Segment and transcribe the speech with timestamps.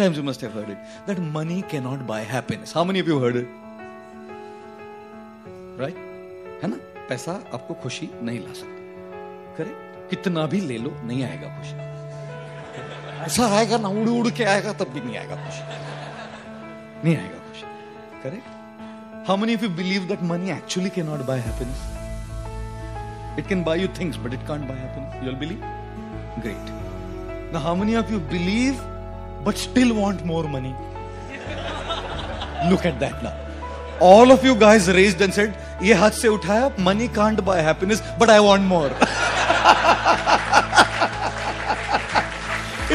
[0.00, 2.72] times you must have heard it, that money cannot buy happiness.
[2.72, 3.48] How many of you heard it?
[5.82, 5.98] Right?
[6.62, 6.76] है ना?
[7.08, 11.76] पैसा आपको खुशी नहीं ला सकता। करेक्ट कितना भी ले लो, नहीं आएगा खुशी।
[13.26, 15.62] ऐसा आएगा ना, उड़ उड़ के आएगा, तब भी नहीं आएगा खुशी।
[17.04, 17.66] नहीं आएगा खुशी।
[18.22, 21.80] Correct how many of you believe that money actually can not buy happiness
[23.38, 25.60] it can buy you things but it can't buy happiness you will believe
[26.42, 26.76] great
[27.52, 28.80] now, how many of you believe
[29.45, 30.75] but still want more money
[32.69, 33.35] look at that now
[33.99, 38.01] all of you guys raised and said ये हाथ से उठाया money can't buy happiness
[38.19, 38.91] but I want more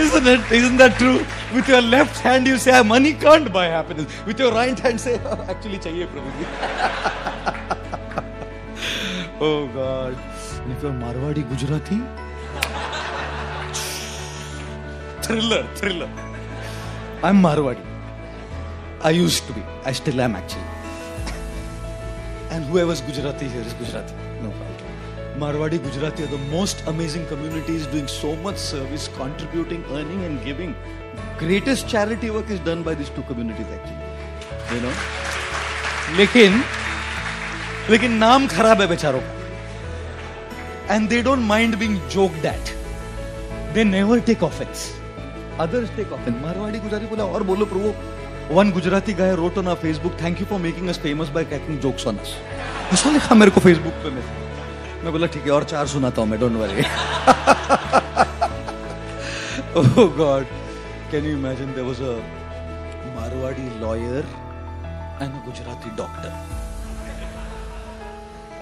[0.03, 1.19] isn't it isn't that true
[1.55, 5.15] with your left hand you say money can't buy happiness with your right hand say
[5.55, 6.47] actually चाहिए प्रभु जी
[9.49, 10.15] oh god
[10.61, 12.01] and if you're Marwadi Gujarati
[15.27, 16.11] thriller thriller
[17.23, 17.85] I'm Marwadi
[19.03, 20.63] I used to be I still am actually
[22.51, 24.79] and whoever's Gujarati here is Gujarati no problem
[25.39, 30.75] Marwadi Gujarati are the most amazing communities doing so much service, contributing, earning, and giving.
[31.39, 34.75] Greatest charity work is done by these two communities actually.
[34.75, 34.95] You know?
[36.17, 36.63] लेकिन
[37.91, 42.71] लेकिन नाम खराब है बेचारों का and they don't mind being joked eight
[43.75, 44.87] they never take offence
[45.62, 47.94] Other stake of Marwari गुजारी बोला और बोलो प्रभु
[48.52, 52.08] one Gujarati guy wrote on Facebook thank you for making us famous by cracking jokes
[52.08, 52.34] on us
[52.94, 54.24] ऐसा लिखा मेरे को Facebook पे मैं
[55.04, 56.84] मैं बोला ठीक है और चार सुनाता हूँ मैं don't worry
[59.80, 60.46] oh God
[61.12, 62.16] can you imagine there was a
[63.16, 64.26] Marwari lawyer
[65.22, 66.62] and a Gujarati doctor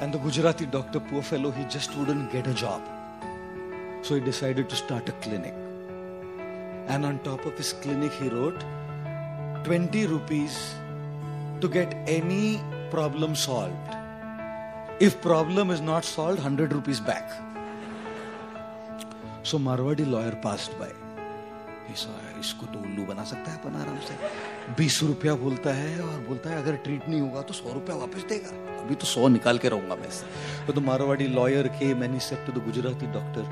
[0.04, 4.70] and the Gujarati doctor poor fellow he just wouldn't get a job so he decided
[4.70, 5.61] to start a clinic
[6.92, 8.64] and on top of his clinic he wrote
[9.66, 10.58] 20 rupees
[11.62, 12.46] to get any
[12.90, 13.98] problem solved
[15.02, 17.38] if problem is not solved 100 rupees back
[19.44, 20.92] so marwadi lawyer passed by
[21.88, 24.16] he saw यार इसको तो उल्लू बना सकता है अपन आराम से
[24.78, 28.24] बीस रुपया बोलता है और बोलता है अगर ट्रीट नहीं होगा तो सौ रुपया वापस
[28.30, 28.52] देगा
[28.82, 32.60] अभी तो सौ निकाल के रहूँगा मैं इससे तो Marwari lawyer and he said to
[32.60, 33.44] the Gujarati doctor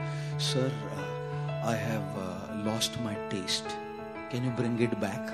[0.49, 0.71] sir
[1.69, 2.28] I have
[2.63, 3.65] lost my taste.
[4.29, 5.29] Can you bring it back?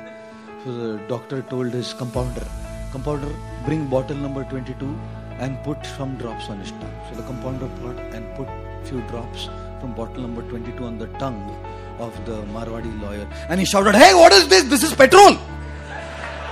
[0.63, 2.45] So the doctor told his compounder,
[2.91, 3.31] compounder,
[3.65, 4.97] bring bottle number 22
[5.39, 6.99] and put some drops on his tongue.
[7.09, 8.47] So the compounder brought and put
[8.85, 9.49] few drops
[9.79, 11.43] from bottle number 22 on the tongue
[11.99, 13.27] of the Marwadi lawyer.
[13.49, 14.63] And he shouted, hey, what is this?
[14.63, 15.37] This is petrol.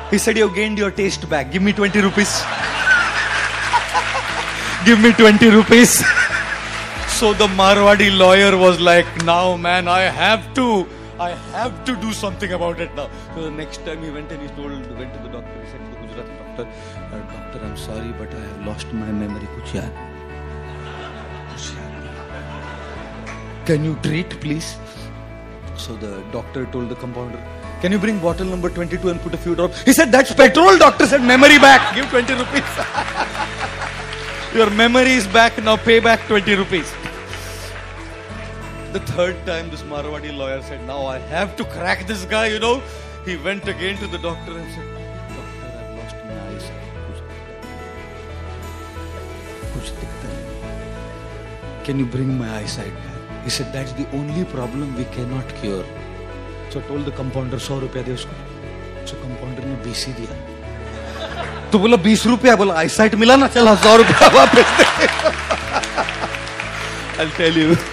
[0.10, 1.52] He said, you gained your taste back.
[1.52, 2.42] Give me 20 rupees.
[4.86, 6.04] Give me 20 rupees.
[7.20, 10.88] So the Marwadi lawyer was like, now man, I have to,
[11.20, 13.10] I have to do something about it now.
[13.36, 15.80] So the next time he went and he told, went to the doctor, he said
[15.86, 16.68] to the Gujarat doctor,
[17.14, 19.48] uh, doctor, I'm sorry, but I have lost my memory.
[19.56, 19.74] Kuch
[23.68, 24.76] Can you treat, please?
[25.78, 27.42] So the doctor told the compounder,
[27.80, 29.82] can you bring bottle number 22 and put a few drops?
[29.84, 30.78] He said, that's petrol.
[30.78, 31.96] Doctor said, memory back.
[31.96, 32.64] Give 20 rupees.
[34.54, 35.64] Your memory is back.
[35.64, 36.94] Now pay back 20 rupees.
[38.93, 42.59] The third time, this Marwadi lawyer said, Now I have to crack this guy, you
[42.59, 42.81] know.
[43.27, 44.87] He went again to the doctor and said,
[45.37, 46.87] Doctor, I've lost my eyesight.
[49.75, 51.85] कुछ दिखता नहीं.
[51.89, 53.45] Can you bring my eyesight back?
[53.45, 55.85] He said, That's the only problem we cannot cure.
[56.71, 58.35] So I told the compounder, सौ रुपया दे उसको.
[59.05, 60.33] So compounder ने बीस ही दिया.
[61.73, 64.87] तो बोला बीस रुपया बोला आईसाइट मिला ना चला सौ रुपया वापस दे.
[67.21, 67.92] I'll tell you.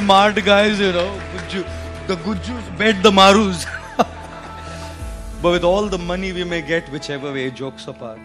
[0.00, 1.08] smart guys, you know.
[1.34, 1.62] Gujju,
[2.06, 3.64] the Gujjus bet the Marus.
[5.42, 8.18] but with all the money we may get, whichever way, jokes apart,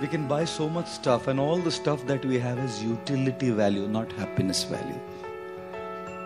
[0.00, 3.50] we can buy so much stuff, and all the stuff that we have has utility
[3.50, 5.00] value, not happiness value.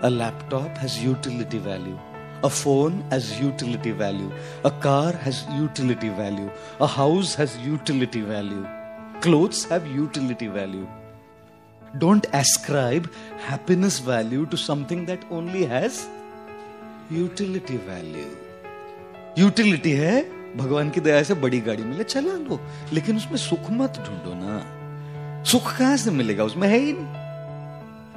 [0.02, 1.98] A laptop has utility value.
[2.42, 4.30] A phone has utility value.
[4.64, 6.50] A car has utility value.
[6.80, 8.66] A house has utility value.
[9.20, 10.88] Clothes have utility value.
[11.96, 13.08] Don't ascribe
[13.52, 15.92] happiness value to something that only has
[17.12, 18.48] utility value.
[19.48, 22.60] Utility है, भगवान की दया से बड़ी गाड़ी मिले, चला लो।
[22.92, 24.78] लेकिन उसमें सुख मत ढूंढो ना।
[25.44, 26.44] सुख कहाँ से मिलेगा?
[26.44, 27.28] उसमें है ही नहीं।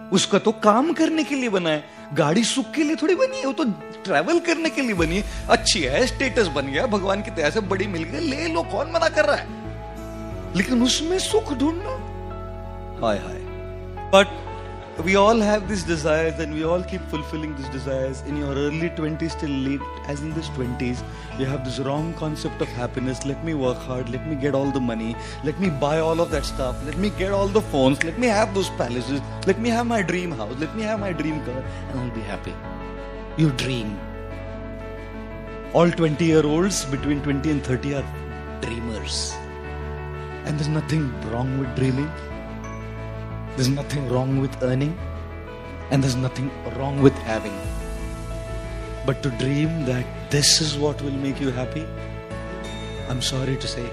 [0.09, 1.83] उसका तो काम करने के लिए बना है।
[2.13, 3.63] गाड़ी सुख के लिए थोड़ी बनी है, वो तो
[4.03, 7.59] ट्रैवल करने के लिए बनी है। अच्छी है स्टेटस बन गया, भगवान की दया से
[7.59, 9.47] बड़ी मिल गई, ले लो, कौन मना कर रहा है?
[10.55, 12.11] लेकिन उसमें सुख ढूंढना
[13.07, 13.50] हाय हाय।
[14.11, 14.27] But
[15.05, 18.89] we all have these desires and we all keep fulfilling these desires in your early
[18.89, 21.01] 20s till late as in this 20s
[21.39, 23.25] you have this wrong concept of happiness.
[23.25, 24.09] Let me work hard.
[24.09, 25.15] Let me get all the money.
[25.45, 26.75] Let me buy all of that stuff.
[26.85, 28.03] Let me get all the phones.
[28.03, 29.21] Let me have those palaces.
[29.47, 30.59] Let me have my dream house.
[30.59, 32.53] Let me have my dream car and i'll be happy.
[33.37, 33.97] You dream.
[35.73, 38.05] All 20 year olds between 20 and 30 are
[38.59, 39.33] dreamers.
[40.43, 42.11] And there's nothing wrong with dreaming
[43.55, 44.97] there's nothing wrong with earning,
[45.89, 47.57] and there's nothing wrong with having.
[49.05, 51.85] But to dream that this is what will make you happy,
[53.09, 53.89] I'm sorry to say,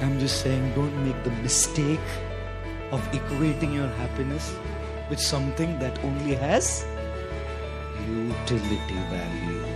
[0.00, 2.08] I'm just saying don't make the mistake
[2.90, 4.54] of equating your happiness
[5.08, 6.84] with something that only has
[8.06, 9.73] utility value.